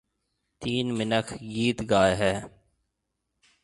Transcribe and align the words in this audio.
تين 0.59 0.85
مِنک 0.97 1.27
گِيت 1.53 1.79
گائي 1.89 2.13
هيَ۔ 2.21 2.33